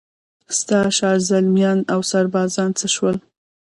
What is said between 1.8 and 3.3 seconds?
اوسربازان څه شول؟